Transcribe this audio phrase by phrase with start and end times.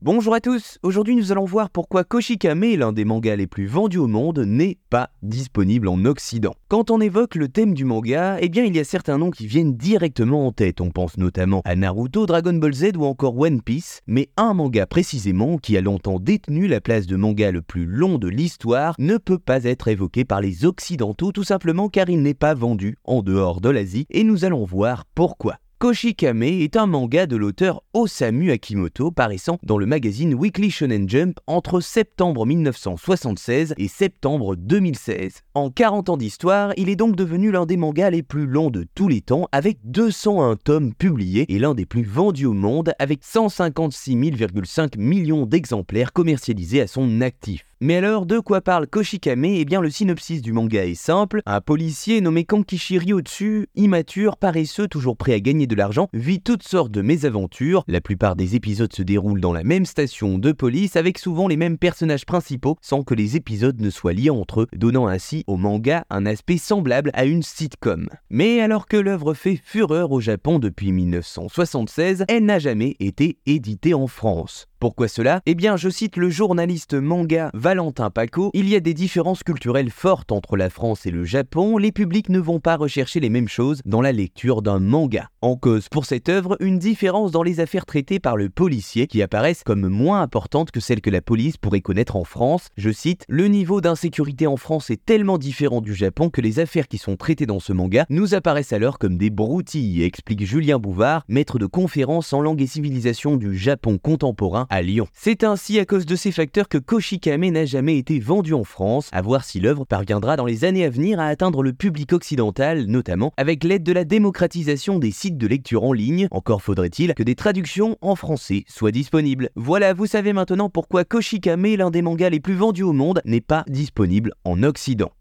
[0.00, 3.98] Bonjour à tous, aujourd'hui nous allons voir pourquoi Koshikame, l'un des mangas les plus vendus
[3.98, 6.54] au monde, n'est pas disponible en Occident.
[6.68, 9.48] Quand on évoque le thème du manga, eh bien il y a certains noms qui
[9.48, 13.60] viennent directement en tête, on pense notamment à Naruto, Dragon Ball Z ou encore One
[13.60, 17.84] Piece, mais un manga précisément qui a longtemps détenu la place de manga le plus
[17.84, 22.22] long de l'histoire ne peut pas être évoqué par les Occidentaux tout simplement car il
[22.22, 25.56] n'est pas vendu en dehors de l'Asie et nous allons voir pourquoi.
[25.78, 31.38] Koshikame est un manga de l'auteur Osamu Akimoto paraissant dans le magazine Weekly Shonen Jump
[31.46, 35.42] entre septembre 1976 et septembre 2016.
[35.54, 38.88] En 40 ans d'histoire, il est donc devenu l'un des mangas les plus longs de
[38.96, 43.22] tous les temps avec 201 tomes publiés et l'un des plus vendus au monde avec
[43.22, 47.64] 156,5 millions d'exemplaires commercialisés à son actif.
[47.80, 49.44] Mais alors, de quoi parle Koshikame?
[49.44, 51.42] Eh bien, le synopsis du manga est simple.
[51.46, 56.64] Un policier nommé Kankishiri au-dessus, immature, paresseux, toujours prêt à gagner de l'argent, vit toutes
[56.64, 57.84] sortes de mésaventures.
[57.86, 61.56] La plupart des épisodes se déroulent dans la même station de police, avec souvent les
[61.56, 65.56] mêmes personnages principaux, sans que les épisodes ne soient liés entre eux, donnant ainsi au
[65.56, 68.08] manga un aspect semblable à une sitcom.
[68.30, 73.94] Mais alors que l'œuvre fait fureur au Japon depuis 1976, elle n'a jamais été éditée
[73.94, 74.66] en France.
[74.80, 75.40] Pourquoi cela?
[75.44, 79.90] Eh bien, je cite le journaliste manga Valentin Paco, il y a des différences culturelles
[79.90, 83.48] fortes entre la France et le Japon, les publics ne vont pas rechercher les mêmes
[83.48, 85.30] choses dans la lecture d'un manga.
[85.42, 89.20] En cause pour cette œuvre, une différence dans les affaires traitées par le policier qui
[89.20, 92.68] apparaissent comme moins importantes que celles que la police pourrait connaître en France.
[92.76, 96.86] Je cite, le niveau d'insécurité en France est tellement différent du Japon que les affaires
[96.86, 101.24] qui sont traitées dans ce manga nous apparaissent alors comme des broutilles, explique Julien Bouvard,
[101.26, 104.67] maître de conférence en langue et civilisation du Japon contemporain
[105.12, 109.08] C'est ainsi à cause de ces facteurs que Koshikame n'a jamais été vendu en France,
[109.12, 112.84] à voir si l'œuvre parviendra dans les années à venir à atteindre le public occidental,
[112.86, 116.28] notamment avec l'aide de la démocratisation des sites de lecture en ligne.
[116.30, 119.50] Encore faudrait-il que des traductions en français soient disponibles.
[119.56, 123.40] Voilà, vous savez maintenant pourquoi Koshikame, l'un des mangas les plus vendus au monde, n'est
[123.40, 125.12] pas disponible en Occident.